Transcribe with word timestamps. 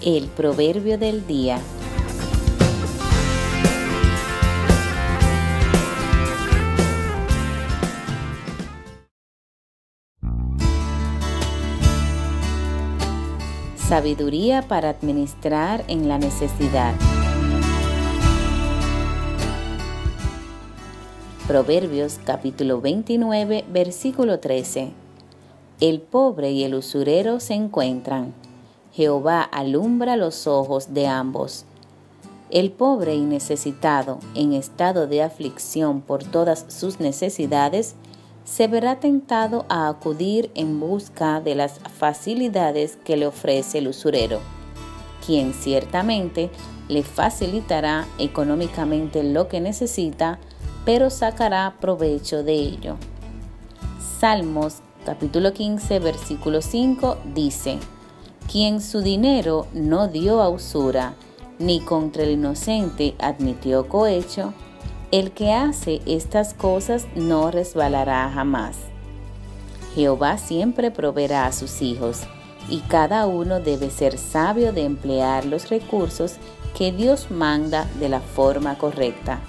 El 0.00 0.26
proverbio 0.26 0.96
del 0.96 1.26
día. 1.26 1.58
Sabiduría 13.76 14.62
para 14.62 14.90
administrar 14.90 15.84
en 15.88 16.08
la 16.08 16.18
necesidad. 16.18 16.94
Proverbios 21.48 22.20
capítulo 22.24 22.80
29 22.80 23.64
versículo 23.68 24.38
13. 24.38 24.92
El 25.80 26.00
pobre 26.00 26.52
y 26.52 26.62
el 26.62 26.76
usurero 26.76 27.40
se 27.40 27.54
encuentran. 27.54 28.47
Jehová 28.98 29.42
alumbra 29.42 30.16
los 30.16 30.48
ojos 30.48 30.92
de 30.92 31.06
ambos. 31.06 31.64
El 32.50 32.72
pobre 32.72 33.14
y 33.14 33.20
necesitado, 33.20 34.18
en 34.34 34.52
estado 34.52 35.06
de 35.06 35.22
aflicción 35.22 36.00
por 36.00 36.24
todas 36.24 36.64
sus 36.66 36.98
necesidades, 36.98 37.94
se 38.44 38.66
verá 38.66 38.98
tentado 38.98 39.66
a 39.68 39.88
acudir 39.88 40.50
en 40.56 40.80
busca 40.80 41.40
de 41.40 41.54
las 41.54 41.78
facilidades 41.78 42.98
que 43.04 43.16
le 43.16 43.28
ofrece 43.28 43.78
el 43.78 43.86
usurero, 43.86 44.40
quien 45.24 45.54
ciertamente 45.54 46.50
le 46.88 47.04
facilitará 47.04 48.04
económicamente 48.18 49.22
lo 49.22 49.46
que 49.46 49.60
necesita, 49.60 50.40
pero 50.84 51.10
sacará 51.10 51.76
provecho 51.80 52.42
de 52.42 52.54
ello. 52.54 52.96
Salmos 54.18 54.78
capítulo 55.06 55.52
15 55.52 56.00
versículo 56.00 56.60
5 56.60 57.18
dice, 57.32 57.78
quien 58.50 58.80
su 58.80 59.00
dinero 59.00 59.66
no 59.72 60.08
dio 60.08 60.40
a 60.42 60.48
usura, 60.48 61.14
ni 61.58 61.80
contra 61.80 62.22
el 62.22 62.30
inocente 62.30 63.14
admitió 63.18 63.88
cohecho, 63.88 64.54
el 65.10 65.32
que 65.32 65.52
hace 65.52 66.00
estas 66.06 66.54
cosas 66.54 67.06
no 67.14 67.50
resbalará 67.50 68.30
jamás. 68.32 68.76
Jehová 69.94 70.38
siempre 70.38 70.90
proveerá 70.90 71.46
a 71.46 71.52
sus 71.52 71.82
hijos, 71.82 72.22
y 72.68 72.80
cada 72.80 73.26
uno 73.26 73.60
debe 73.60 73.90
ser 73.90 74.18
sabio 74.18 74.72
de 74.72 74.84
emplear 74.84 75.44
los 75.44 75.70
recursos 75.70 76.34
que 76.76 76.92
Dios 76.92 77.30
manda 77.30 77.86
de 77.98 78.08
la 78.08 78.20
forma 78.20 78.76
correcta 78.76 79.40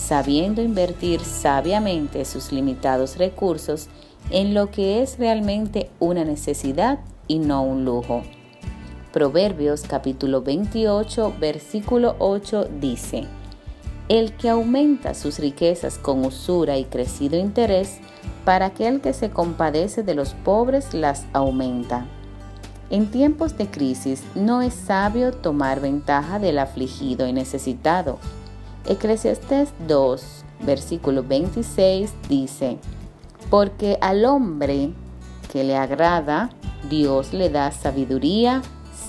sabiendo 0.00 0.62
invertir 0.62 1.20
sabiamente 1.20 2.24
sus 2.24 2.52
limitados 2.52 3.16
recursos 3.16 3.88
en 4.30 4.54
lo 4.54 4.70
que 4.70 5.02
es 5.02 5.18
realmente 5.18 5.90
una 5.98 6.24
necesidad 6.24 7.00
y 7.28 7.38
no 7.38 7.62
un 7.62 7.84
lujo. 7.84 8.22
Proverbios 9.12 9.82
capítulo 9.82 10.40
28 10.40 11.34
versículo 11.40 12.14
8 12.20 12.68
dice, 12.80 13.24
El 14.08 14.32
que 14.34 14.48
aumenta 14.48 15.14
sus 15.14 15.40
riquezas 15.40 15.98
con 15.98 16.24
usura 16.24 16.78
y 16.78 16.84
crecido 16.84 17.36
interés, 17.36 17.98
para 18.44 18.66
aquel 18.66 19.00
que 19.00 19.12
se 19.12 19.30
compadece 19.30 20.04
de 20.04 20.14
los 20.14 20.34
pobres 20.34 20.94
las 20.94 21.26
aumenta. 21.32 22.06
En 22.88 23.10
tiempos 23.10 23.58
de 23.58 23.66
crisis 23.66 24.22
no 24.36 24.62
es 24.62 24.74
sabio 24.74 25.32
tomar 25.32 25.80
ventaja 25.80 26.38
del 26.38 26.60
afligido 26.60 27.26
y 27.26 27.32
necesitado, 27.32 28.18
Eclesiastés 28.86 29.70
2, 29.88 30.44
versículo 30.60 31.24
26 31.24 32.12
dice, 32.28 32.78
porque 33.50 33.98
al 34.00 34.24
hombre 34.24 34.90
que 35.52 35.64
le 35.64 35.76
agrada, 35.76 36.50
Dios 36.88 37.32
le 37.32 37.50
da 37.50 37.72
sabiduría, 37.72 38.62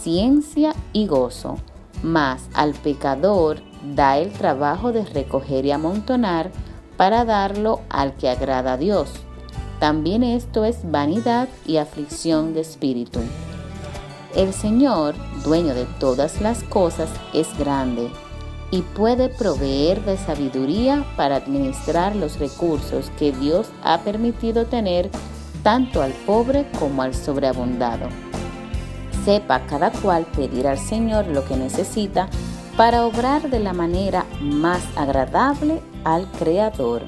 ciencia 0.03 0.73
y 0.93 1.07
gozo, 1.07 1.57
mas 2.03 2.43
al 2.53 2.73
pecador 2.73 3.61
da 3.95 4.17
el 4.17 4.31
trabajo 4.31 4.91
de 4.91 5.05
recoger 5.05 5.65
y 5.65 5.71
amontonar 5.71 6.51
para 6.97 7.25
darlo 7.25 7.81
al 7.89 8.15
que 8.15 8.29
agrada 8.29 8.73
a 8.73 8.77
Dios. 8.77 9.11
También 9.79 10.23
esto 10.23 10.65
es 10.65 10.77
vanidad 10.89 11.49
y 11.65 11.77
aflicción 11.77 12.53
de 12.53 12.61
espíritu. 12.61 13.19
El 14.35 14.53
Señor, 14.53 15.15
dueño 15.43 15.73
de 15.73 15.85
todas 15.99 16.41
las 16.41 16.63
cosas, 16.63 17.09
es 17.33 17.57
grande 17.57 18.09
y 18.71 18.81
puede 18.81 19.29
proveer 19.29 20.03
de 20.05 20.17
sabiduría 20.17 21.05
para 21.17 21.35
administrar 21.35 22.15
los 22.15 22.39
recursos 22.39 23.11
que 23.19 23.33
Dios 23.33 23.67
ha 23.83 23.99
permitido 23.99 24.65
tener 24.65 25.09
tanto 25.63 26.01
al 26.01 26.13
pobre 26.25 26.65
como 26.79 27.01
al 27.01 27.13
sobreabundado. 27.13 28.30
Sepa 29.25 29.65
cada 29.67 29.91
cual 29.91 30.25
pedir 30.35 30.67
al 30.67 30.79
Señor 30.79 31.27
lo 31.27 31.45
que 31.45 31.55
necesita 31.55 32.27
para 32.75 33.05
obrar 33.05 33.49
de 33.49 33.59
la 33.59 33.73
manera 33.73 34.25
más 34.39 34.81
agradable 34.95 35.81
al 36.03 36.29
Creador. 36.31 37.03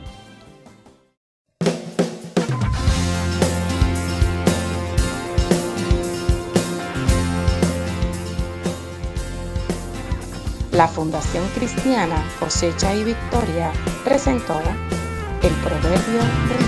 La 10.71 10.87
Fundación 10.87 11.45
Cristiana 11.55 12.15
Cosecha 12.39 12.95
y 12.95 13.03
Victoria 13.03 13.71
presentó 14.03 14.59
el 15.41 15.51
Proverbio 15.61 16.21
Día. 16.47 16.62